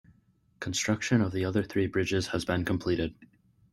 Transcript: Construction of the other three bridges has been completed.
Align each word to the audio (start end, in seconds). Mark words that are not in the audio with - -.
Construction 0.59 1.21
of 1.21 1.31
the 1.31 1.45
other 1.45 1.61
three 1.61 1.85
bridges 1.85 2.25
has 2.29 2.43
been 2.43 2.65
completed. 2.65 3.13